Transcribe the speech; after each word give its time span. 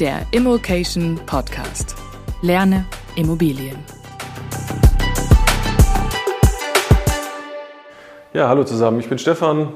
der 0.00 0.22
Immokation 0.30 1.20
Podcast. 1.26 1.94
Lerne 2.40 2.86
Immobilien. 3.16 3.76
Ja, 8.32 8.48
hallo 8.48 8.64
zusammen. 8.64 8.98
Ich 9.00 9.10
bin 9.10 9.18
Stefan, 9.18 9.68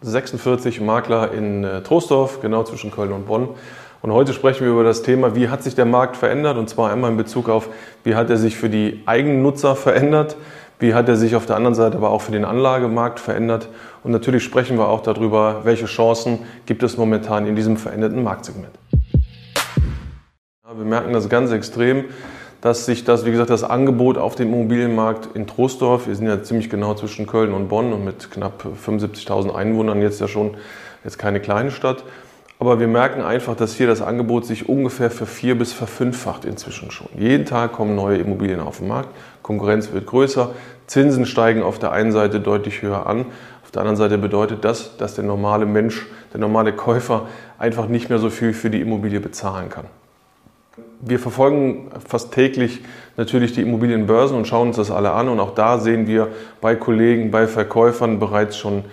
46 0.00 0.80
Makler 0.80 1.32
in 1.32 1.62
äh, 1.62 1.82
Troisdorf, 1.82 2.40
genau 2.40 2.62
zwischen 2.62 2.90
Köln 2.90 3.12
und 3.12 3.26
Bonn. 3.26 3.50
Und 4.00 4.12
heute 4.12 4.32
sprechen 4.32 4.64
wir 4.64 4.72
über 4.72 4.84
das 4.84 5.02
Thema, 5.02 5.34
wie 5.34 5.50
hat 5.50 5.62
sich 5.62 5.74
der 5.74 5.84
Markt 5.84 6.16
verändert? 6.16 6.56
Und 6.56 6.70
zwar 6.70 6.90
einmal 6.90 7.10
in 7.10 7.18
Bezug 7.18 7.50
auf, 7.50 7.68
wie 8.02 8.14
hat 8.14 8.30
er 8.30 8.38
sich 8.38 8.56
für 8.56 8.70
die 8.70 9.02
Eigennutzer 9.04 9.76
verändert? 9.76 10.36
Wie 10.78 10.94
hat 10.94 11.06
er 11.06 11.16
sich 11.16 11.36
auf 11.36 11.44
der 11.44 11.56
anderen 11.56 11.74
Seite 11.74 11.98
aber 11.98 12.10
auch 12.10 12.22
für 12.22 12.32
den 12.32 12.46
Anlagemarkt 12.46 13.20
verändert? 13.20 13.68
Und 14.02 14.12
natürlich 14.12 14.42
sprechen 14.42 14.78
wir 14.78 14.88
auch 14.88 15.02
darüber, 15.02 15.62
welche 15.64 15.84
Chancen 15.84 16.38
gibt 16.64 16.82
es 16.82 16.96
momentan 16.96 17.46
in 17.46 17.56
diesem 17.56 17.76
veränderten 17.76 18.22
Marktsegment. 18.22 18.72
Wir 20.74 20.84
merken 20.84 21.12
das 21.12 21.28
ganz 21.28 21.52
extrem, 21.52 22.06
dass 22.60 22.86
sich 22.86 23.04
das, 23.04 23.24
wie 23.24 23.30
gesagt, 23.30 23.50
das 23.50 23.62
Angebot 23.62 24.18
auf 24.18 24.34
dem 24.34 24.52
Immobilienmarkt 24.52 25.36
in 25.36 25.46
Troisdorf, 25.46 26.08
wir 26.08 26.16
sind 26.16 26.26
ja 26.26 26.42
ziemlich 26.42 26.68
genau 26.68 26.94
zwischen 26.94 27.28
Köln 27.28 27.54
und 27.54 27.68
Bonn 27.68 27.92
und 27.92 28.04
mit 28.04 28.32
knapp 28.32 28.64
75.000 28.84 29.54
Einwohnern 29.54 30.02
jetzt 30.02 30.20
ja 30.20 30.26
schon 30.26 30.56
jetzt 31.04 31.20
keine 31.20 31.38
kleine 31.38 31.70
Stadt, 31.70 32.02
aber 32.58 32.80
wir 32.80 32.88
merken 32.88 33.22
einfach, 33.22 33.54
dass 33.54 33.76
hier 33.76 33.86
das 33.86 34.02
Angebot 34.02 34.44
sich 34.44 34.68
ungefähr 34.68 35.08
vervier- 35.08 35.54
bis 35.54 35.72
verfünffacht 35.72 36.44
inzwischen 36.44 36.90
schon. 36.90 37.10
Jeden 37.16 37.44
Tag 37.44 37.70
kommen 37.70 37.94
neue 37.94 38.18
Immobilien 38.18 38.58
auf 38.58 38.78
den 38.78 38.88
Markt, 38.88 39.10
Konkurrenz 39.42 39.92
wird 39.92 40.06
größer, 40.06 40.50
Zinsen 40.88 41.26
steigen 41.26 41.62
auf 41.62 41.78
der 41.78 41.92
einen 41.92 42.10
Seite 42.10 42.40
deutlich 42.40 42.82
höher 42.82 43.06
an. 43.06 43.26
Auf 43.62 43.70
der 43.70 43.82
anderen 43.82 43.96
Seite 43.96 44.18
bedeutet 44.18 44.64
das, 44.64 44.96
dass 44.96 45.14
der 45.14 45.22
normale 45.22 45.64
Mensch, 45.64 46.06
der 46.32 46.40
normale 46.40 46.72
Käufer 46.72 47.28
einfach 47.56 47.86
nicht 47.86 48.08
mehr 48.08 48.18
so 48.18 48.30
viel 48.30 48.52
für 48.52 48.68
die 48.68 48.80
Immobilie 48.80 49.20
bezahlen 49.20 49.68
kann. 49.68 49.84
Wir 51.00 51.18
verfolgen 51.18 51.90
fast 52.06 52.32
täglich 52.32 52.82
natürlich 53.16 53.52
die 53.52 53.62
Immobilienbörsen 53.62 54.36
und 54.36 54.46
schauen 54.46 54.68
uns 54.68 54.76
das 54.76 54.90
alle 54.90 55.12
an. 55.12 55.28
Und 55.28 55.40
auch 55.40 55.54
da 55.54 55.78
sehen 55.78 56.06
wir 56.06 56.28
bei 56.60 56.74
Kollegen, 56.74 57.30
bei 57.30 57.46
Verkäufern 57.46 58.18
bereits 58.18 58.56
schon 58.56 58.84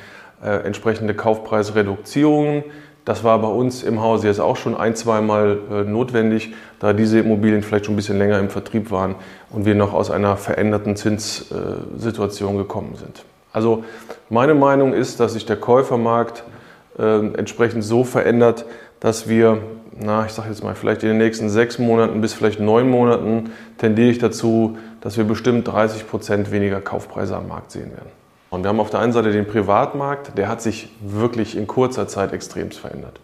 äh, 0.44 0.66
entsprechende 0.66 1.14
Kaufpreisreduzierungen. 1.14 2.64
Das 3.06 3.26
war 3.26 3.40
bei 3.40 3.50
uns 3.50 3.84
im 3.84 4.02
Hause 4.02 4.28
jetzt 4.28 4.40
auch 4.40 4.56
schon 4.56 4.78
ein, 4.78 4.96
zweimal 4.96 5.60
äh, 5.70 5.84
notwendig, 5.84 6.54
da 6.80 6.94
diese 6.94 7.20
Immobilien 7.20 7.62
vielleicht 7.62 7.86
schon 7.86 7.96
ein 7.96 7.98
bisschen 7.98 8.18
länger 8.18 8.40
im 8.40 8.50
Vertrieb 8.50 8.92
waren 8.92 9.16
und 9.50 9.66
wir 9.66 9.76
noch 9.76 9.94
aus 9.94 10.10
einer 10.10 10.38
veränderten 10.38 10.96
Zinssituation 10.96 12.58
gekommen 12.58 12.96
sind. 12.96 13.26
Also 13.52 13.84
meine 14.30 14.56
Meinung 14.56 14.94
ist, 14.94 15.20
dass 15.20 15.34
sich 15.34 15.46
der 15.46 15.58
Käufermarkt 15.58 16.40
äh, 16.40 16.53
entsprechend 16.98 17.84
so 17.84 18.04
verändert, 18.04 18.66
dass 19.00 19.28
wir, 19.28 19.60
na, 20.00 20.26
ich 20.26 20.32
sage 20.32 20.50
jetzt 20.50 20.64
mal, 20.64 20.76
vielleicht 20.76 21.04
in 21.04 21.10
den 21.10 21.18
nächsten 21.18 21.50
sechs 21.50 21.80
Monaten 21.80 22.22
bis 22.22 22.34
vielleicht 22.34 22.60
neun 22.60 22.90
Monaten 22.90 23.52
tendiere 23.78 24.10
ich 24.10 24.20
dazu, 24.20 24.78
dass 25.02 25.18
wir 25.18 25.26
bestimmt 25.26 25.68
30 25.68 26.08
Prozent 26.08 26.52
weniger 26.52 26.80
Kaufpreise 26.82 27.36
am 27.36 27.48
Markt 27.48 27.72
sehen 27.72 27.92
werden. 27.92 28.12
Und 28.50 28.64
wir 28.64 28.70
haben 28.70 28.80
auf 28.80 28.92
der 28.92 29.00
einen 29.00 29.14
Seite 29.14 29.32
den 29.32 29.48
Privatmarkt, 29.48 30.38
der 30.38 30.48
hat 30.48 30.62
sich 30.62 30.90
wirklich 31.02 31.58
in 31.58 31.66
kurzer 31.66 32.08
Zeit 32.08 32.34
extremst 32.34 32.80
verändert. 32.80 33.20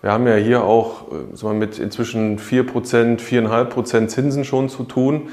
Wir 0.00 0.10
haben 0.10 0.26
ja 0.26 0.36
hier 0.36 0.64
auch 0.64 1.04
äh, 1.42 1.52
mit 1.52 1.78
inzwischen 1.78 2.38
4%, 2.38 3.20
4,5% 3.20 4.06
Zinsen 4.08 4.44
schon 4.44 4.68
zu 4.68 4.84
tun. 4.84 5.28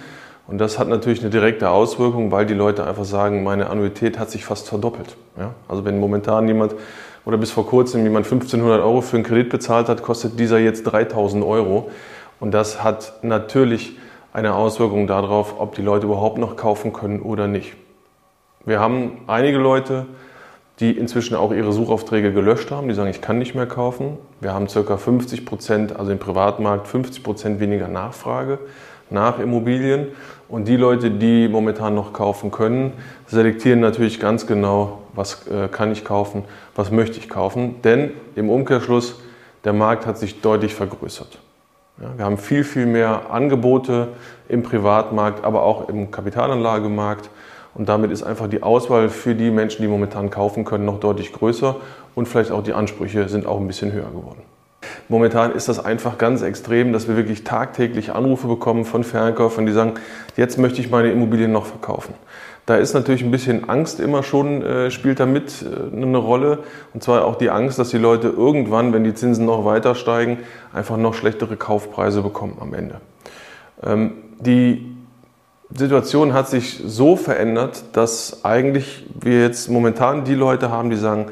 Und 0.47 0.59
das 0.59 0.77
hat 0.77 0.87
natürlich 0.87 1.21
eine 1.21 1.29
direkte 1.29 1.69
Auswirkung, 1.69 2.31
weil 2.31 2.45
die 2.45 2.53
Leute 2.53 2.85
einfach 2.85 3.05
sagen, 3.05 3.43
meine 3.43 3.69
Annuität 3.69 4.19
hat 4.19 4.29
sich 4.29 4.45
fast 4.45 4.67
verdoppelt. 4.67 5.15
Ja? 5.37 5.55
Also 5.67 5.85
wenn 5.85 5.99
momentan 5.99 6.47
jemand 6.47 6.75
oder 7.25 7.37
bis 7.37 7.51
vor 7.51 7.67
kurzem 7.67 8.03
jemand 8.03 8.25
1500 8.25 8.81
Euro 8.81 9.01
für 9.01 9.17
einen 9.17 9.25
Kredit 9.25 9.49
bezahlt 9.49 9.89
hat, 9.89 10.03
kostet 10.03 10.39
dieser 10.39 10.59
jetzt 10.59 10.83
3000 10.83 11.43
Euro. 11.43 11.91
Und 12.39 12.51
das 12.51 12.83
hat 12.83 13.13
natürlich 13.21 13.97
eine 14.33 14.55
Auswirkung 14.55 15.07
darauf, 15.07 15.59
ob 15.59 15.75
die 15.75 15.81
Leute 15.81 16.05
überhaupt 16.05 16.37
noch 16.37 16.55
kaufen 16.55 16.93
können 16.93 17.21
oder 17.21 17.47
nicht. 17.47 17.73
Wir 18.65 18.79
haben 18.79 19.21
einige 19.27 19.57
Leute, 19.57 20.05
die 20.79 20.91
inzwischen 20.91 21.35
auch 21.35 21.51
ihre 21.51 21.73
Suchaufträge 21.73 22.33
gelöscht 22.33 22.71
haben, 22.71 22.87
die 22.87 22.95
sagen, 22.95 23.09
ich 23.09 23.21
kann 23.21 23.37
nicht 23.37 23.53
mehr 23.53 23.67
kaufen. 23.67 24.17
Wir 24.39 24.53
haben 24.53 24.67
ca. 24.67 24.97
50 24.97 25.45
Prozent, 25.45 25.95
also 25.95 26.11
im 26.11 26.19
Privatmarkt 26.19 26.87
50 26.87 27.23
Prozent 27.23 27.59
weniger 27.59 27.87
Nachfrage 27.87 28.57
nach 29.11 29.39
Immobilien. 29.39 30.07
Und 30.49 30.67
die 30.67 30.77
Leute, 30.77 31.11
die 31.11 31.47
momentan 31.47 31.93
noch 31.93 32.13
kaufen 32.13 32.49
können, 32.49 32.93
selektieren 33.27 33.79
natürlich 33.79 34.19
ganz 34.19 34.47
genau, 34.47 35.00
was 35.13 35.47
äh, 35.47 35.67
kann 35.67 35.91
ich 35.91 36.05
kaufen, 36.05 36.45
was 36.75 36.91
möchte 36.91 37.17
ich 37.17 37.29
kaufen. 37.29 37.81
Denn 37.83 38.11
im 38.35 38.49
Umkehrschluss, 38.49 39.19
der 39.63 39.73
Markt 39.73 40.05
hat 40.05 40.17
sich 40.17 40.41
deutlich 40.41 40.73
vergrößert. 40.73 41.39
Ja, 42.01 42.17
wir 42.17 42.25
haben 42.25 42.37
viel, 42.37 42.63
viel 42.63 42.85
mehr 42.85 43.29
Angebote 43.29 44.09
im 44.49 44.63
Privatmarkt, 44.63 45.43
aber 45.43 45.63
auch 45.63 45.89
im 45.89 46.09
Kapitalanlagemarkt. 46.09 47.29
Und 47.73 47.87
damit 47.87 48.11
ist 48.11 48.23
einfach 48.23 48.47
die 48.47 48.63
Auswahl 48.63 49.09
für 49.09 49.35
die 49.35 49.51
Menschen, 49.51 49.81
die 49.81 49.87
momentan 49.87 50.29
kaufen 50.29 50.65
können, 50.65 50.85
noch 50.85 50.99
deutlich 50.99 51.31
größer 51.31 51.77
und 52.15 52.27
vielleicht 52.27 52.51
auch 52.51 52.63
die 52.63 52.73
Ansprüche 52.73 53.29
sind 53.29 53.45
auch 53.45 53.59
ein 53.59 53.67
bisschen 53.67 53.91
höher 53.93 54.09
geworden. 54.09 54.41
Momentan 55.09 55.53
ist 55.53 55.67
das 55.67 55.83
einfach 55.83 56.17
ganz 56.17 56.41
extrem, 56.41 56.91
dass 56.91 57.07
wir 57.07 57.15
wirklich 57.15 57.43
tagtäglich 57.43 58.13
Anrufe 58.13 58.47
bekommen 58.47 58.85
von 58.85 59.03
Verkäufern, 59.03 59.65
die 59.65 59.71
sagen, 59.71 59.93
jetzt 60.37 60.57
möchte 60.57 60.81
ich 60.81 60.89
meine 60.89 61.11
Immobilien 61.11 61.51
noch 61.51 61.65
verkaufen. 61.65 62.13
Da 62.65 62.75
ist 62.75 62.93
natürlich 62.93 63.23
ein 63.23 63.31
bisschen 63.31 63.69
Angst 63.69 63.99
immer 63.99 64.23
schon, 64.23 64.61
äh, 64.61 64.91
spielt 64.91 65.19
da 65.19 65.25
mit 65.25 65.63
äh, 65.63 65.95
eine 65.95 66.17
Rolle. 66.17 66.59
Und 66.93 67.03
zwar 67.03 67.25
auch 67.25 67.35
die 67.35 67.49
Angst, 67.49 67.79
dass 67.79 67.89
die 67.89 67.97
Leute 67.97 68.27
irgendwann, 68.29 68.93
wenn 68.93 69.03
die 69.03 69.13
Zinsen 69.13 69.45
noch 69.45 69.65
weiter 69.65 69.95
steigen, 69.95 70.39
einfach 70.73 70.97
noch 70.97 71.13
schlechtere 71.13 71.57
Kaufpreise 71.57 72.21
bekommen 72.21 72.57
am 72.59 72.73
Ende. 72.73 73.01
Ähm, 73.83 74.13
die 74.39 74.95
Situation 75.73 76.33
hat 76.33 76.49
sich 76.49 76.81
so 76.85 77.15
verändert, 77.15 77.83
dass 77.93 78.43
eigentlich 78.43 79.05
wir 79.19 79.41
jetzt 79.41 79.69
momentan 79.69 80.23
die 80.25 80.35
Leute 80.35 80.69
haben, 80.69 80.89
die 80.89 80.97
sagen, 80.97 81.27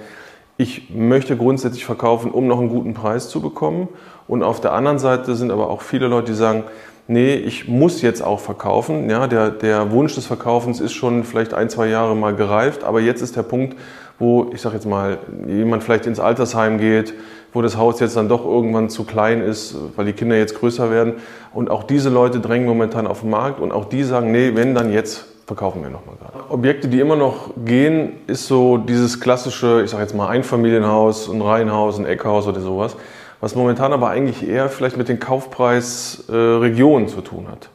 ich 0.58 0.90
möchte 0.90 1.38
grundsätzlich 1.38 1.86
verkaufen, 1.86 2.32
um 2.32 2.48
noch 2.48 2.60
einen 2.60 2.70
guten 2.70 2.94
Preis 2.94 3.30
zu 3.30 3.42
bekommen. 3.42 3.88
Und 4.28 4.44
auf 4.44 4.60
der 4.60 4.74
anderen 4.74 5.00
Seite 5.00 5.36
sind 5.36 5.52
aber 5.52 5.70
auch 5.70 5.82
viele 5.82 6.08
Leute, 6.08 6.32
die 6.32 6.38
sagen, 6.38 6.64
nee, 7.10 7.34
ich 7.34 7.68
muss 7.68 8.02
jetzt 8.02 8.22
auch 8.22 8.40
verkaufen. 8.40 9.10
Ja, 9.10 9.28
der, 9.28 9.50
der 9.50 9.92
Wunsch 9.92 10.16
des 10.16 10.28
Verkaufens 10.28 10.80
ist 10.80 10.94
schon 10.94 11.24
vielleicht 11.24 11.54
ein, 11.54 11.70
zwei 11.70 11.88
Jahre 11.88 12.16
mal 12.16 12.36
gereift, 12.36 12.84
aber 12.84 13.02
jetzt 13.02 13.22
ist 13.22 13.36
der 13.36 13.44
Punkt, 13.44 13.76
wo, 14.20 14.52
ich 14.54 14.62
sage 14.62 14.76
jetzt 14.76 14.86
mal, 14.86 15.18
jemand 15.48 15.84
vielleicht 15.84 16.06
ins 16.06 16.20
Altersheim 16.20 16.78
geht, 16.78 17.14
wo 17.52 17.62
das 17.62 17.78
Haus 17.78 18.00
jetzt 18.00 18.16
dann 18.16 18.30
doch 18.30 18.46
irgendwann 18.46 18.90
zu 18.90 19.06
klein 19.06 19.42
ist, 19.42 19.76
weil 19.96 20.06
die 20.06 20.14
Kinder 20.14 20.38
jetzt 20.38 20.60
größer 20.60 20.92
werden. 20.92 21.14
Und 21.54 21.72
auch 21.72 21.84
diese 21.84 22.10
Leute 22.10 22.40
drängen 22.40 22.68
momentan 22.68 23.08
auf 23.08 23.22
den 23.22 23.32
Markt 23.32 23.60
und 23.60 23.72
auch 23.72 23.86
die 23.86 24.04
sagen, 24.04 24.32
nee, 24.32 24.52
wenn 24.54 24.76
dann 24.76 24.94
jetzt 24.94 25.26
verkaufen 25.48 25.82
wir 25.82 25.90
nochmal 25.90 26.16
gerade. 26.18 26.52
Objekte, 26.52 26.90
die 26.90 27.00
immer 27.00 27.16
noch 27.16 27.50
gehen, 27.66 28.12
ist 28.28 28.46
so 28.46 28.78
dieses 28.78 29.20
klassische, 29.20 29.82
ich 29.84 29.90
sage 29.90 30.04
jetzt 30.04 30.14
mal 30.14 30.28
Einfamilienhaus, 30.28 31.28
ein 31.28 31.42
Reihenhaus, 31.42 31.98
ein 31.98 32.06
Eckhaus 32.06 32.46
oder 32.46 32.62
sowas, 32.62 32.96
was 33.42 33.56
momentan 33.56 33.94
aber 33.94 34.10
eigentlich 34.10 34.48
eher 34.48 34.70
vielleicht 34.70 34.98
mit 34.98 35.10
den 35.10 35.20
Kaufpreisregionen 35.20 37.08
äh, 37.08 37.12
zu 37.12 37.22
tun 37.22 37.48
hat. 37.50 37.70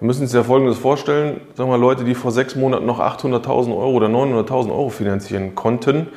Wir 0.00 0.06
müssen 0.06 0.22
uns 0.22 0.32
ja 0.32 0.44
Folgendes 0.44 0.78
vorstellen, 0.78 1.40
sagen 1.54 1.70
wir 1.70 1.78
Leute, 1.78 2.04
die 2.04 2.14
vor 2.14 2.30
sechs 2.30 2.54
Monaten 2.54 2.86
noch 2.86 3.00
800.000 3.00 3.70
Euro 3.76 3.90
oder 3.90 4.06
900.000 4.06 4.70
Euro 4.70 4.90
finanzieren 4.90 5.54
konnten, 5.56 6.08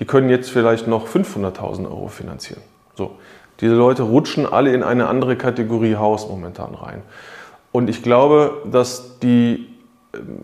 die 0.00 0.04
können 0.06 0.28
jetzt 0.28 0.50
vielleicht 0.50 0.88
noch 0.88 1.06
500.000 1.06 1.84
Euro 1.86 2.08
finanzieren. 2.08 2.62
So. 2.96 3.12
Diese 3.60 3.74
Leute 3.74 4.02
rutschen 4.02 4.46
alle 4.46 4.72
in 4.72 4.82
eine 4.82 5.08
andere 5.08 5.36
Kategorie 5.36 5.96
Haus 5.96 6.28
momentan 6.28 6.74
rein. 6.74 7.02
Und 7.72 7.90
ich 7.90 8.02
glaube, 8.02 8.62
dass 8.70 9.18
die, 9.20 9.68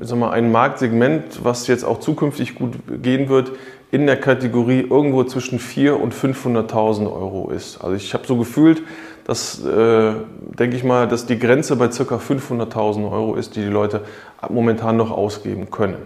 sagen 0.07 0.21
wir, 0.21 0.33
ein 0.33 0.53
Marktsegment, 0.53 1.45
was 1.45 1.67
jetzt 1.67 1.85
auch 1.85 2.01
zukünftig 2.01 2.55
gut 2.55 2.73
gehen 3.03 3.29
wird, 3.29 3.53
in 3.91 4.07
der 4.07 4.17
Kategorie 4.17 4.81
irgendwo 4.81 5.25
zwischen 5.25 5.59
400.000 5.59 5.93
und 5.93 6.15
500.000 6.15 7.07
Euro 7.07 7.51
ist. 7.51 7.83
Also 7.83 7.95
ich 7.95 8.13
habe 8.13 8.27
so 8.27 8.37
gefühlt, 8.37 8.83
dass, 9.25 9.65
äh, 9.65 10.13
denke 10.59 10.77
ich 10.77 10.85
mal, 10.85 11.07
dass 11.07 11.27
die 11.27 11.39
Grenze 11.39 11.77
bei 11.77 11.89
ca. 11.89 12.17
500.000 12.17 13.11
Euro 13.11 13.37
ist, 13.37 13.57
die 13.57 13.61
die 13.61 13.69
Leute 13.69 14.03
momentan 14.49 14.97
noch 14.97 15.11
ausgeben 15.11 15.71
können. 15.71 15.97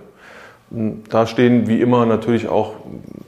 Da 0.70 1.26
stehen 1.26 1.66
wie 1.66 1.80
immer 1.80 2.04
natürlich 2.04 2.48
auch 2.48 2.74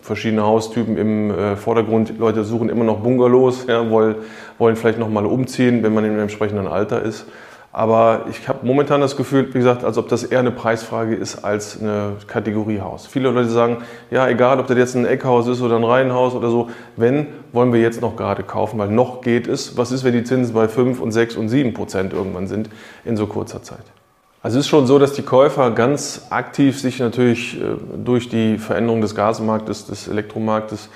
verschiedene 0.02 0.42
Haustypen 0.42 0.98
im 0.98 1.30
äh, 1.30 1.56
Vordergrund. 1.56 2.18
Leute 2.18 2.44
suchen 2.44 2.68
immer 2.68 2.84
noch 2.84 3.00
Bungalows, 3.00 3.64
ja, 3.66 3.88
wollen, 3.88 4.16
wollen 4.58 4.76
vielleicht 4.76 4.98
nochmal 4.98 5.24
umziehen, 5.24 5.82
wenn 5.82 5.94
man 5.94 6.04
im 6.04 6.18
entsprechenden 6.18 6.66
Alter 6.66 7.00
ist. 7.00 7.24
Aber 7.72 8.26
ich 8.28 8.48
habe 8.48 8.66
momentan 8.66 9.00
das 9.00 9.16
Gefühl, 9.16 9.46
wie 9.54 9.58
gesagt, 9.58 9.84
als 9.84 9.96
ob 9.96 10.08
das 10.08 10.24
eher 10.24 10.40
eine 10.40 10.50
Preisfrage 10.50 11.14
ist 11.14 11.44
als 11.44 11.80
eine 11.80 12.14
Kategoriehaus. 12.26 13.06
Viele 13.06 13.30
Leute 13.30 13.48
sagen, 13.48 13.78
ja, 14.10 14.28
egal, 14.28 14.58
ob 14.58 14.66
das 14.66 14.76
jetzt 14.76 14.96
ein 14.96 15.06
Eckhaus 15.06 15.46
ist 15.46 15.60
oder 15.60 15.76
ein 15.76 15.84
Reihenhaus 15.84 16.34
oder 16.34 16.50
so, 16.50 16.68
wenn, 16.96 17.28
wollen 17.52 17.72
wir 17.72 17.80
jetzt 17.80 18.00
noch 18.00 18.16
gerade 18.16 18.42
kaufen, 18.42 18.78
weil 18.80 18.88
noch 18.88 19.20
geht 19.20 19.46
es. 19.46 19.76
Was 19.76 19.92
ist, 19.92 20.02
wenn 20.02 20.14
die 20.14 20.24
Zinsen 20.24 20.52
bei 20.52 20.66
5 20.66 21.00
und 21.00 21.12
6 21.12 21.36
und 21.36 21.48
7 21.48 21.72
Prozent 21.72 22.12
irgendwann 22.12 22.48
sind 22.48 22.70
in 23.04 23.16
so 23.16 23.28
kurzer 23.28 23.62
Zeit? 23.62 23.84
Also 24.42 24.58
es 24.58 24.64
ist 24.64 24.70
schon 24.70 24.86
so, 24.86 24.98
dass 24.98 25.12
die 25.12 25.22
Käufer 25.22 25.70
ganz 25.70 26.26
aktiv 26.30 26.80
sich 26.80 26.98
natürlich 26.98 27.60
äh, 27.60 27.76
durch 28.02 28.28
die 28.28 28.58
Veränderung 28.58 29.00
des 29.00 29.14
Gasmarktes, 29.14 29.86
des 29.86 30.08
Elektromarktes 30.08 30.88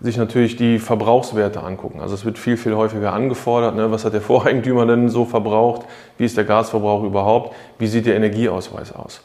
sich 0.00 0.16
natürlich 0.16 0.56
die 0.56 0.78
Verbrauchswerte 0.78 1.62
angucken. 1.62 2.00
Also 2.00 2.14
es 2.14 2.24
wird 2.24 2.38
viel, 2.38 2.56
viel 2.56 2.74
häufiger 2.74 3.12
angefordert. 3.12 3.76
Ne? 3.76 3.90
Was 3.90 4.04
hat 4.04 4.12
der 4.12 4.20
Voreigentümer 4.22 4.86
denn 4.86 5.08
so 5.08 5.24
verbraucht? 5.24 5.86
Wie 6.18 6.24
ist 6.24 6.36
der 6.36 6.44
Gasverbrauch 6.44 7.02
überhaupt? 7.02 7.54
Wie 7.78 7.86
sieht 7.86 8.06
der 8.06 8.16
Energieausweis 8.16 8.94
aus? 8.94 9.22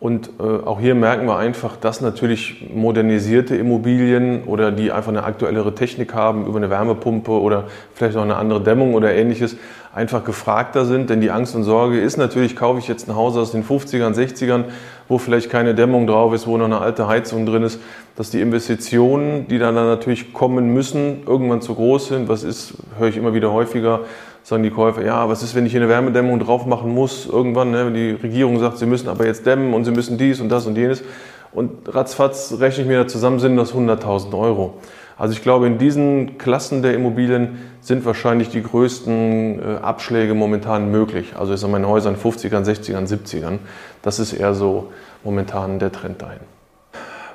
Und 0.00 0.30
äh, 0.40 0.42
auch 0.42 0.80
hier 0.80 0.94
merken 0.94 1.26
wir 1.26 1.36
einfach, 1.36 1.76
dass 1.76 2.00
natürlich 2.00 2.70
modernisierte 2.74 3.54
Immobilien 3.54 4.44
oder 4.44 4.72
die 4.72 4.92
einfach 4.92 5.10
eine 5.10 5.24
aktuellere 5.24 5.74
Technik 5.74 6.14
haben 6.14 6.46
über 6.46 6.56
eine 6.56 6.70
Wärmepumpe 6.70 7.32
oder 7.32 7.64
vielleicht 7.94 8.16
auch 8.16 8.22
eine 8.22 8.36
andere 8.36 8.62
Dämmung 8.62 8.94
oder 8.94 9.12
ähnliches, 9.12 9.56
einfach 9.94 10.24
gefragter 10.24 10.86
sind. 10.86 11.10
Denn 11.10 11.20
die 11.20 11.30
Angst 11.30 11.54
und 11.54 11.64
Sorge 11.64 12.00
ist 12.00 12.16
natürlich, 12.16 12.56
kaufe 12.56 12.78
ich 12.78 12.88
jetzt 12.88 13.10
ein 13.10 13.14
Haus 13.14 13.36
aus 13.36 13.52
den 13.52 13.62
50ern, 13.62 14.14
60ern, 14.14 14.64
wo 15.10 15.18
vielleicht 15.18 15.50
keine 15.50 15.74
Dämmung 15.74 16.06
drauf 16.06 16.32
ist, 16.32 16.46
wo 16.46 16.56
noch 16.56 16.66
eine 16.66 16.78
alte 16.78 17.08
Heizung 17.08 17.44
drin 17.44 17.64
ist, 17.64 17.80
dass 18.14 18.30
die 18.30 18.40
Investitionen, 18.40 19.48
die 19.48 19.58
dann, 19.58 19.74
natürlich 19.74 20.32
kommen 20.32 20.72
müssen, 20.72 21.24
irgendwann 21.26 21.60
zu 21.60 21.74
groß 21.74 22.08
sind. 22.08 22.28
Was 22.28 22.44
ist, 22.44 22.74
höre 22.96 23.08
ich 23.08 23.16
immer 23.16 23.34
wieder 23.34 23.52
häufiger, 23.52 24.00
sagen 24.44 24.62
die 24.62 24.70
Käufer, 24.70 25.04
ja, 25.04 25.28
was 25.28 25.42
ist, 25.42 25.56
wenn 25.56 25.66
ich 25.66 25.72
hier 25.72 25.80
eine 25.80 25.90
Wärmedämmung 25.90 26.38
drauf 26.38 26.64
machen 26.64 26.94
muss, 26.94 27.26
irgendwann, 27.26 27.72
ne, 27.72 27.86
wenn 27.86 27.94
die 27.94 28.10
Regierung 28.12 28.60
sagt, 28.60 28.78
sie 28.78 28.86
müssen 28.86 29.08
aber 29.08 29.26
jetzt 29.26 29.44
dämmen 29.44 29.74
und 29.74 29.84
sie 29.84 29.90
müssen 29.90 30.16
dies 30.16 30.40
und 30.40 30.48
das 30.48 30.66
und 30.66 30.76
jenes. 30.76 31.02
Und 31.52 31.94
ratzfatz 31.94 32.54
rechne 32.58 32.82
ich 32.82 32.88
mir 32.88 32.98
da 32.98 33.08
zusammen, 33.08 33.40
sind 33.40 33.56
das 33.56 33.74
100.000 33.74 34.38
Euro. 34.38 34.74
Also 35.20 35.34
ich 35.34 35.42
glaube, 35.42 35.66
in 35.66 35.76
diesen 35.76 36.38
Klassen 36.38 36.80
der 36.80 36.94
Immobilien 36.94 37.58
sind 37.82 38.06
wahrscheinlich 38.06 38.48
die 38.48 38.62
größten 38.62 39.58
äh, 39.58 39.76
Abschläge 39.82 40.32
momentan 40.32 40.90
möglich. 40.90 41.34
Also 41.38 41.52
ich 41.52 41.60
sage 41.60 41.72
mal 41.72 41.78
in 41.78 41.86
Häusern 41.86 42.16
50ern, 42.16 42.64
60ern, 42.64 43.06
70ern. 43.06 43.58
Das 44.00 44.18
ist 44.18 44.32
eher 44.32 44.54
so 44.54 44.92
momentan 45.22 45.78
der 45.78 45.92
Trend 45.92 46.22
dahin. 46.22 46.40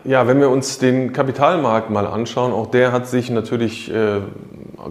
Ja, 0.03 0.27
wenn 0.27 0.39
wir 0.39 0.49
uns 0.49 0.79
den 0.79 1.13
Kapitalmarkt 1.13 1.89
mal 1.89 2.07
anschauen, 2.07 2.53
auch 2.53 2.67
der 2.67 2.91
hat 2.91 3.07
sich 3.07 3.29
natürlich 3.29 3.93
äh, 3.93 4.21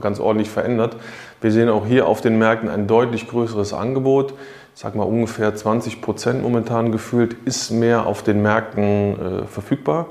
ganz 0.01 0.21
ordentlich 0.21 0.51
verändert. 0.51 0.97
Wir 1.41 1.51
sehen 1.51 1.69
auch 1.69 1.87
hier 1.87 2.07
auf 2.07 2.21
den 2.21 2.39
Märkten 2.39 2.69
ein 2.69 2.87
deutlich 2.87 3.29
größeres 3.29 3.73
Angebot. 3.73 4.35
Sage 4.77 4.99
mal 4.99 5.05
ungefähr 5.05 5.55
20 5.55 6.03
Prozent 6.03 6.43
momentan 6.43 6.91
gefühlt 6.91 7.37
ist 7.45 7.71
mehr 7.71 8.07
auf 8.07 8.25
den 8.25 8.43
Märkten 8.43 9.43
äh, 9.43 9.47
verfügbar. 9.47 10.07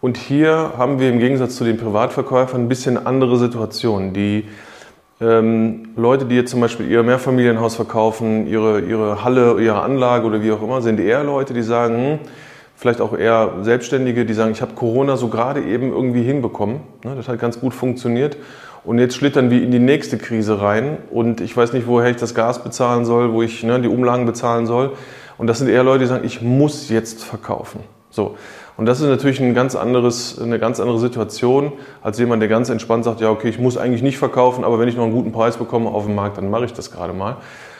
Und 0.00 0.16
hier 0.16 0.72
haben 0.76 0.98
wir 0.98 1.08
im 1.08 1.20
Gegensatz 1.20 1.54
zu 1.54 1.62
den 1.62 1.76
Privatverkäufern 1.76 2.62
ein 2.62 2.68
bisschen 2.68 3.06
andere 3.06 3.38
Situationen. 3.38 4.12
Die 4.12 4.48
ähm, 5.20 5.90
Leute, 5.94 6.24
die 6.24 6.34
jetzt 6.34 6.50
zum 6.50 6.60
Beispiel 6.60 6.90
ihr 6.90 7.04
Mehrfamilienhaus 7.04 7.76
verkaufen, 7.76 8.48
ihre, 8.48 8.80
ihre 8.80 9.22
Halle, 9.22 9.60
ihre 9.60 9.80
Anlage 9.82 10.26
oder 10.26 10.42
wie 10.42 10.50
auch 10.50 10.62
immer, 10.62 10.82
sind 10.82 10.98
eher 10.98 11.22
Leute, 11.22 11.54
die 11.54 11.62
sagen, 11.62 11.96
hm, 11.96 12.18
vielleicht 12.74 13.00
auch 13.00 13.16
eher 13.16 13.52
Selbstständige, 13.62 14.26
die 14.26 14.34
sagen, 14.34 14.50
ich 14.50 14.62
habe 14.62 14.74
Corona 14.74 15.16
so 15.16 15.28
gerade 15.28 15.62
eben 15.62 15.92
irgendwie 15.92 16.22
hinbekommen. 16.22 16.80
Ne, 17.04 17.14
das 17.14 17.28
hat 17.28 17.38
ganz 17.38 17.60
gut 17.60 17.72
funktioniert. 17.72 18.36
Und 18.86 19.00
jetzt 19.00 19.16
schlittern 19.16 19.50
wir 19.50 19.60
in 19.62 19.72
die 19.72 19.80
nächste 19.80 20.16
Krise 20.16 20.62
rein 20.62 20.98
und 21.10 21.40
ich 21.40 21.56
weiß 21.56 21.72
nicht, 21.72 21.88
woher 21.88 22.08
ich 22.08 22.18
das 22.18 22.36
Gas 22.36 22.62
bezahlen 22.62 23.04
soll, 23.04 23.32
wo 23.32 23.42
ich 23.42 23.64
ne, 23.64 23.80
die 23.80 23.88
Umlagen 23.88 24.26
bezahlen 24.26 24.66
soll. 24.66 24.92
Und 25.38 25.48
das 25.48 25.58
sind 25.58 25.68
eher 25.68 25.82
Leute, 25.82 26.04
die 26.04 26.06
sagen, 26.06 26.24
ich 26.24 26.40
muss 26.40 26.88
jetzt 26.88 27.24
verkaufen. 27.24 27.80
So. 28.10 28.36
Und 28.76 28.86
das 28.86 29.00
ist 29.00 29.08
natürlich 29.08 29.40
ein 29.40 29.54
ganz 29.54 29.74
anderes, 29.74 30.40
eine 30.40 30.60
ganz 30.60 30.78
andere 30.78 31.00
Situation, 31.00 31.72
als 32.00 32.18
jemand, 32.20 32.40
der 32.42 32.48
ganz 32.48 32.68
entspannt 32.68 33.04
sagt, 33.04 33.20
ja, 33.20 33.28
okay, 33.28 33.48
ich 33.48 33.58
muss 33.58 33.76
eigentlich 33.76 34.02
nicht 34.02 34.18
verkaufen, 34.18 34.62
aber 34.62 34.78
wenn 34.78 34.88
ich 34.88 34.96
noch 34.96 35.02
einen 35.02 35.12
guten 35.12 35.32
Preis 35.32 35.56
bekomme 35.56 35.90
auf 35.90 36.04
dem 36.04 36.14
Markt, 36.14 36.38
dann 36.38 36.48
mache 36.48 36.66
ich 36.66 36.72
das 36.72 36.92
gerade 36.92 37.12
mal. 37.12 37.38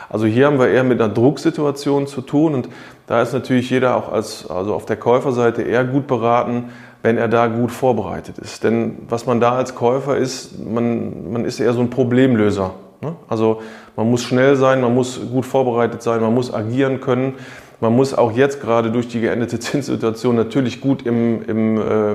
Also 0.08 0.26
hier 0.26 0.46
haben 0.46 0.58
wir 0.58 0.68
eher 0.68 0.84
mit 0.84 1.00
einer 1.00 1.12
Drucksituation 1.12 2.06
zu 2.06 2.20
tun 2.20 2.54
und 2.54 2.68
da 3.06 3.22
ist 3.22 3.32
natürlich 3.32 3.70
jeder 3.70 3.96
auch 3.96 4.10
als, 4.12 4.48
also 4.50 4.74
auf 4.74 4.86
der 4.86 4.96
Käuferseite 4.96 5.62
eher 5.62 5.84
gut 5.84 6.06
beraten, 6.06 6.70
wenn 7.06 7.18
er 7.18 7.28
da 7.28 7.46
gut 7.46 7.70
vorbereitet 7.70 8.36
ist. 8.38 8.64
Denn 8.64 8.96
was 9.08 9.26
man 9.26 9.38
da 9.38 9.52
als 9.54 9.76
Käufer 9.76 10.16
ist, 10.16 10.58
man, 10.58 11.30
man 11.32 11.44
ist 11.44 11.60
eher 11.60 11.72
so 11.72 11.80
ein 11.80 11.88
Problemlöser. 11.88 12.74
Ne? 13.00 13.14
Also 13.28 13.62
man 13.94 14.10
muss 14.10 14.24
schnell 14.24 14.56
sein, 14.56 14.80
man 14.80 14.92
muss 14.92 15.20
gut 15.30 15.46
vorbereitet 15.46 16.02
sein, 16.02 16.20
man 16.20 16.34
muss 16.34 16.52
agieren 16.52 17.00
können. 17.00 17.34
Man 17.78 17.94
muss 17.94 18.12
auch 18.12 18.32
jetzt 18.32 18.60
gerade 18.60 18.90
durch 18.90 19.06
die 19.06 19.20
geänderte 19.20 19.60
Zinssituation 19.60 20.34
natürlich 20.34 20.80
gut 20.80 21.06
im, 21.06 21.44
im, 21.44 21.78
äh, 21.78 22.14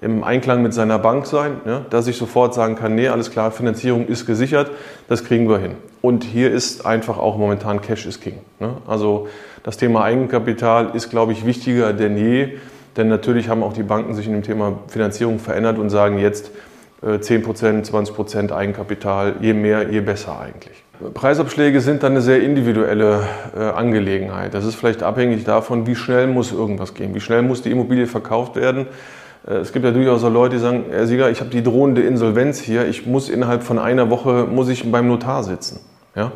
im 0.00 0.24
Einklang 0.24 0.62
mit 0.62 0.72
seiner 0.72 0.98
Bank 0.98 1.26
sein, 1.26 1.60
ja? 1.66 1.84
dass 1.90 2.06
ich 2.06 2.16
sofort 2.16 2.54
sagen 2.54 2.76
kann, 2.76 2.94
nee, 2.94 3.08
alles 3.08 3.30
klar, 3.30 3.50
Finanzierung 3.50 4.06
ist 4.06 4.24
gesichert, 4.24 4.70
das 5.08 5.22
kriegen 5.22 5.50
wir 5.50 5.58
hin. 5.58 5.72
Und 6.00 6.24
hier 6.24 6.50
ist 6.50 6.86
einfach 6.86 7.18
auch 7.18 7.36
momentan 7.36 7.82
Cash 7.82 8.06
is 8.06 8.20
King. 8.20 8.38
Ne? 8.58 8.70
Also 8.86 9.28
das 9.64 9.76
Thema 9.76 10.02
Eigenkapital 10.02 10.92
ist, 10.94 11.10
glaube 11.10 11.32
ich, 11.32 11.44
wichtiger 11.44 11.92
denn 11.92 12.16
je. 12.16 12.56
Denn 12.96 13.08
natürlich 13.08 13.48
haben 13.48 13.62
auch 13.62 13.72
die 13.72 13.82
Banken 13.82 14.14
sich 14.14 14.26
in 14.26 14.32
dem 14.32 14.42
Thema 14.42 14.78
Finanzierung 14.88 15.38
verändert 15.38 15.78
und 15.78 15.90
sagen 15.90 16.18
jetzt 16.18 16.50
10% 17.02 17.78
äh, 17.78 17.82
20% 17.82 18.52
Eigenkapital, 18.52 19.36
je 19.40 19.52
mehr, 19.52 19.90
je 19.90 20.00
besser 20.00 20.40
eigentlich. 20.40 20.82
Preisabschläge 21.14 21.80
sind 21.80 22.02
dann 22.02 22.12
eine 22.12 22.22
sehr 22.22 22.42
individuelle 22.42 23.20
äh, 23.56 23.60
Angelegenheit. 23.60 24.52
Das 24.52 24.64
ist 24.64 24.74
vielleicht 24.74 25.04
abhängig 25.04 25.44
davon, 25.44 25.86
wie 25.86 25.94
schnell 25.94 26.26
muss 26.26 26.50
irgendwas 26.50 26.94
gehen, 26.94 27.14
wie 27.14 27.20
schnell 27.20 27.42
muss 27.42 27.62
die 27.62 27.70
Immobilie 27.70 28.08
verkauft 28.08 28.56
werden. 28.56 28.86
Äh, 29.46 29.54
es 29.54 29.72
gibt 29.72 29.84
ja 29.84 29.92
durchaus 29.92 30.24
auch 30.24 30.32
Leute, 30.32 30.56
die 30.56 30.60
sagen, 30.60 30.86
Herr 30.90 31.06
Sieger, 31.06 31.30
ich 31.30 31.38
habe 31.38 31.50
die 31.50 31.62
drohende 31.62 32.02
Insolvenz 32.02 32.58
hier, 32.60 32.88
ich 32.88 33.06
muss 33.06 33.28
innerhalb 33.28 33.62
von 33.62 33.78
einer 33.78 34.10
Woche 34.10 34.48
muss 34.50 34.68
ich 34.68 34.90
beim 34.90 35.06
Notar 35.06 35.44
sitzen. 35.44 35.80
Ja? 36.16 36.32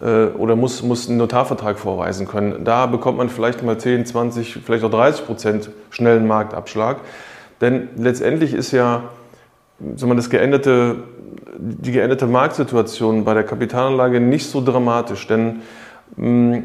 Äh, 0.00 0.26
oder 0.36 0.56
muss, 0.56 0.82
muss 0.82 1.08
einen 1.08 1.18
Notarvertrag 1.18 1.78
vorweisen 1.78 2.26
können. 2.26 2.64
Da 2.64 2.86
bekommt 2.86 3.18
man 3.18 3.28
vielleicht 3.28 3.62
mal 3.62 3.78
10, 3.78 4.06
20, 4.06 4.58
vielleicht 4.64 4.84
auch 4.84 4.90
30 4.90 5.26
Prozent 5.26 5.70
schnellen 5.90 6.26
Marktabschlag. 6.26 6.98
Denn 7.60 7.88
letztendlich 7.96 8.52
ist 8.52 8.72
ja 8.72 9.04
man 9.78 10.16
das 10.16 10.30
geänderte, 10.30 10.96
die 11.56 11.92
geänderte 11.92 12.26
Marktsituation 12.26 13.24
bei 13.24 13.34
der 13.34 13.44
Kapitalanlage 13.44 14.20
nicht 14.20 14.48
so 14.48 14.64
dramatisch, 14.64 15.26
denn 15.26 15.62
mh, 16.16 16.62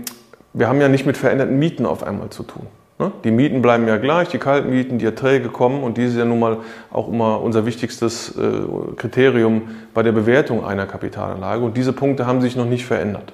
wir 0.53 0.67
haben 0.67 0.81
ja 0.81 0.87
nicht 0.87 1.05
mit 1.05 1.17
veränderten 1.17 1.57
Mieten 1.59 1.85
auf 1.85 2.03
einmal 2.03 2.29
zu 2.29 2.43
tun. 2.43 2.67
Ne? 2.99 3.13
Die 3.23 3.31
Mieten 3.31 3.61
bleiben 3.61 3.87
ja 3.87 3.97
gleich, 3.97 4.27
die 4.27 4.39
Kaltmieten, 4.39 4.99
die 4.99 5.05
Erträge 5.05 5.47
kommen 5.47 5.83
und 5.83 5.97
die 5.97 6.03
ist 6.03 6.17
ja 6.17 6.25
nun 6.25 6.39
mal 6.39 6.57
auch 6.91 7.07
immer 7.07 7.41
unser 7.41 7.65
wichtigstes 7.65 8.37
äh, 8.37 8.95
Kriterium 8.97 9.69
bei 9.93 10.03
der 10.03 10.11
Bewertung 10.11 10.65
einer 10.65 10.85
Kapitalanlage 10.85 11.63
und 11.63 11.77
diese 11.77 11.93
Punkte 11.93 12.27
haben 12.27 12.41
sich 12.41 12.57
noch 12.57 12.65
nicht 12.65 12.85
verändert. 12.85 13.31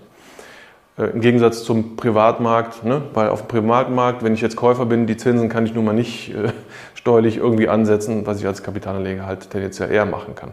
Äh, 0.99 1.05
Im 1.05 1.21
Gegensatz 1.21 1.63
zum 1.63 1.95
Privatmarkt, 1.95 2.85
ne? 2.85 3.01
weil 3.15 3.29
auf 3.29 3.41
dem 3.41 3.47
Privatmarkt, 3.47 4.23
wenn 4.23 4.35
ich 4.35 4.41
jetzt 4.41 4.55
Käufer 4.55 4.85
bin, 4.85 5.07
die 5.07 5.17
Zinsen 5.17 5.49
kann 5.49 5.65
ich 5.65 5.73
nun 5.73 5.83
mal 5.83 5.93
nicht 5.93 6.35
äh, 6.35 6.49
steuerlich 6.93 7.37
irgendwie 7.37 7.67
ansetzen, 7.67 8.27
was 8.27 8.39
ich 8.39 8.45
als 8.45 8.61
Kapitalanleger 8.61 9.25
halt 9.25 9.49
tendenziell 9.49 9.91
eher 9.91 10.05
machen 10.05 10.35
kann. 10.35 10.51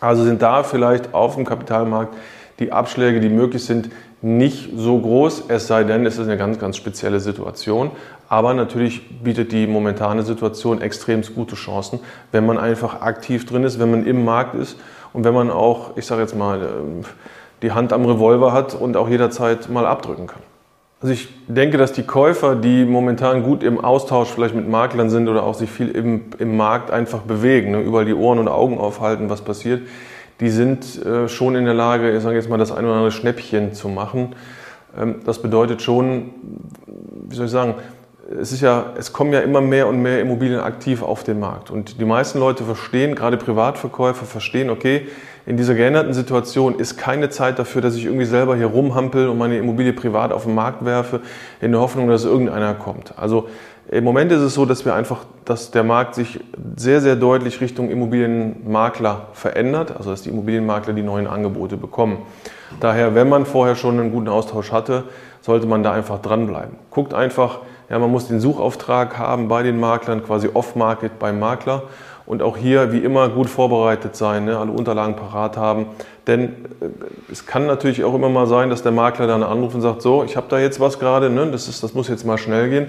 Also 0.00 0.24
sind 0.24 0.42
da 0.42 0.62
vielleicht 0.62 1.14
auf 1.14 1.36
dem 1.36 1.46
Kapitalmarkt 1.46 2.14
die 2.58 2.72
Abschläge, 2.72 3.20
die 3.20 3.28
möglich 3.28 3.64
sind, 3.64 3.90
nicht 4.22 4.70
so 4.76 4.98
groß, 4.98 5.44
es 5.48 5.66
sei 5.66 5.84
denn, 5.84 6.06
es 6.06 6.18
ist 6.18 6.26
eine 6.26 6.36
ganz, 6.36 6.58
ganz 6.58 6.76
spezielle 6.76 7.20
Situation. 7.20 7.90
Aber 8.28 8.54
natürlich 8.54 9.22
bietet 9.22 9.52
die 9.52 9.66
momentane 9.66 10.22
Situation 10.22 10.80
extrem 10.80 11.22
gute 11.22 11.54
Chancen, 11.54 12.00
wenn 12.32 12.46
man 12.46 12.58
einfach 12.58 13.02
aktiv 13.02 13.46
drin 13.46 13.64
ist, 13.64 13.78
wenn 13.78 13.90
man 13.90 14.06
im 14.06 14.24
Markt 14.24 14.54
ist 14.54 14.78
und 15.12 15.24
wenn 15.24 15.34
man 15.34 15.50
auch, 15.50 15.96
ich 15.96 16.06
sage 16.06 16.22
jetzt 16.22 16.34
mal, 16.34 16.60
ähm, 16.62 17.04
die 17.62 17.72
Hand 17.72 17.92
am 17.92 18.04
Revolver 18.04 18.52
hat 18.52 18.74
und 18.74 18.96
auch 18.96 19.08
jederzeit 19.08 19.68
mal 19.70 19.86
abdrücken 19.86 20.26
kann. 20.26 20.42
Also 21.00 21.12
ich 21.12 21.28
denke, 21.46 21.76
dass 21.76 21.92
die 21.92 22.02
Käufer, 22.02 22.56
die 22.56 22.84
momentan 22.84 23.42
gut 23.42 23.62
im 23.62 23.78
Austausch 23.82 24.28
vielleicht 24.28 24.54
mit 24.54 24.68
Maklern 24.68 25.10
sind 25.10 25.28
oder 25.28 25.42
auch 25.42 25.54
sich 25.54 25.70
viel 25.70 25.90
im, 25.90 26.22
im 26.38 26.56
Markt 26.56 26.90
einfach 26.90 27.20
bewegen, 27.20 27.72
ne, 27.72 27.80
überall 27.80 28.06
die 28.06 28.14
Ohren 28.14 28.38
und 28.38 28.48
Augen 28.48 28.78
aufhalten, 28.78 29.28
was 29.28 29.42
passiert, 29.42 29.82
die 30.40 30.50
sind 30.50 31.04
äh, 31.04 31.28
schon 31.28 31.56
in 31.56 31.64
der 31.64 31.74
Lage, 31.74 32.14
ich 32.16 32.22
sage 32.22 32.36
jetzt 32.36 32.48
mal, 32.48 32.58
das 32.58 32.72
ein 32.72 32.84
oder 32.84 32.94
andere 32.94 33.10
Schnäppchen 33.10 33.72
zu 33.72 33.88
machen. 33.88 34.34
Ähm, 34.96 35.20
das 35.24 35.40
bedeutet 35.40 35.82
schon, 35.82 36.30
wie 37.28 37.34
soll 37.34 37.46
ich 37.46 37.52
sagen, 37.52 37.74
es 38.28 38.52
ist 38.52 38.60
ja, 38.60 38.92
es 38.98 39.12
kommen 39.12 39.32
ja 39.32 39.40
immer 39.40 39.60
mehr 39.60 39.86
und 39.86 40.02
mehr 40.02 40.20
Immobilien 40.20 40.60
aktiv 40.60 41.02
auf 41.02 41.22
den 41.22 41.38
Markt. 41.38 41.70
Und 41.70 42.00
die 42.00 42.04
meisten 42.04 42.40
Leute 42.40 42.64
verstehen, 42.64 43.14
gerade 43.14 43.36
Privatverkäufer 43.36 44.24
verstehen, 44.24 44.70
okay, 44.70 45.06
in 45.46 45.56
dieser 45.56 45.74
geänderten 45.74 46.12
Situation 46.12 46.80
ist 46.80 46.96
keine 46.96 47.30
Zeit 47.30 47.60
dafür, 47.60 47.80
dass 47.80 47.94
ich 47.94 48.06
irgendwie 48.06 48.24
selber 48.24 48.56
hier 48.56 48.66
rumhampel 48.66 49.28
und 49.28 49.38
meine 49.38 49.58
Immobilie 49.58 49.92
privat 49.92 50.32
auf 50.32 50.42
den 50.42 50.56
Markt 50.56 50.84
werfe, 50.84 51.20
in 51.60 51.70
der 51.70 51.80
Hoffnung, 51.80 52.08
dass 52.08 52.24
irgendeiner 52.24 52.74
kommt. 52.74 53.16
Also 53.16 53.48
im 53.88 54.02
Moment 54.02 54.32
ist 54.32 54.40
es 54.40 54.54
so, 54.54 54.66
dass 54.66 54.84
wir 54.84 54.94
einfach, 54.94 55.24
dass 55.44 55.70
der 55.70 55.84
Markt 55.84 56.16
sich 56.16 56.40
sehr, 56.74 57.00
sehr 57.00 57.14
deutlich 57.14 57.60
Richtung 57.60 57.90
Immobilienmakler 57.90 59.28
verändert, 59.34 59.96
also 59.96 60.10
dass 60.10 60.22
die 60.22 60.30
Immobilienmakler 60.30 60.92
die 60.94 61.02
neuen 61.02 61.28
Angebote 61.28 61.76
bekommen. 61.76 62.22
Daher, 62.80 63.14
wenn 63.14 63.28
man 63.28 63.46
vorher 63.46 63.76
schon 63.76 64.00
einen 64.00 64.10
guten 64.10 64.26
Austausch 64.26 64.72
hatte, 64.72 65.04
sollte 65.40 65.68
man 65.68 65.84
da 65.84 65.92
einfach 65.92 66.20
dranbleiben. 66.20 66.76
Guckt 66.90 67.14
einfach, 67.14 67.60
ja, 67.88 67.98
man 67.98 68.10
muss 68.10 68.28
den 68.28 68.40
Suchauftrag 68.40 69.18
haben 69.18 69.48
bei 69.48 69.62
den 69.62 69.78
Maklern, 69.78 70.24
quasi 70.24 70.48
off-market 70.52 71.18
beim 71.18 71.38
Makler 71.38 71.84
und 72.26 72.42
auch 72.42 72.56
hier 72.56 72.92
wie 72.92 72.98
immer 72.98 73.28
gut 73.28 73.48
vorbereitet 73.48 74.16
sein, 74.16 74.44
ne, 74.44 74.58
alle 74.58 74.72
Unterlagen 74.72 75.14
parat 75.14 75.56
haben. 75.56 75.86
Denn 76.26 76.66
äh, 76.80 76.88
es 77.30 77.46
kann 77.46 77.66
natürlich 77.66 78.02
auch 78.04 78.14
immer 78.14 78.28
mal 78.28 78.46
sein, 78.46 78.68
dass 78.68 78.82
der 78.82 78.92
Makler 78.92 79.26
dann 79.26 79.42
anruft 79.42 79.76
und 79.76 79.80
sagt, 79.80 80.02
so, 80.02 80.24
ich 80.24 80.36
habe 80.36 80.46
da 80.48 80.58
jetzt 80.58 80.80
was 80.80 80.98
gerade, 80.98 81.30
ne, 81.30 81.46
das, 81.50 81.80
das 81.80 81.94
muss 81.94 82.08
jetzt 82.08 82.26
mal 82.26 82.38
schnell 82.38 82.68
gehen. 82.68 82.88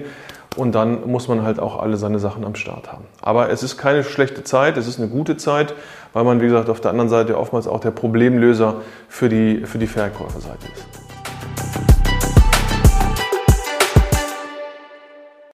und 0.56 0.74
dann 0.74 1.08
muss 1.08 1.28
man 1.28 1.44
halt 1.44 1.60
auch 1.60 1.80
alle 1.80 1.96
seine 1.96 2.18
Sachen 2.18 2.44
am 2.44 2.56
Start 2.56 2.90
haben. 2.90 3.04
Aber 3.20 3.50
es 3.50 3.62
ist 3.62 3.78
keine 3.78 4.02
schlechte 4.02 4.42
Zeit, 4.42 4.76
es 4.76 4.88
ist 4.88 4.98
eine 4.98 5.08
gute 5.08 5.36
Zeit, 5.36 5.74
weil 6.12 6.24
man, 6.24 6.40
wie 6.40 6.46
gesagt, 6.46 6.68
auf 6.68 6.80
der 6.80 6.90
anderen 6.90 7.10
Seite 7.10 7.38
oftmals 7.38 7.68
auch 7.68 7.80
der 7.80 7.92
Problemlöser 7.92 8.76
für 9.08 9.28
die, 9.28 9.64
für 9.64 9.78
die 9.78 9.86
Verkäuferseite 9.86 10.66
ist. 10.74 11.07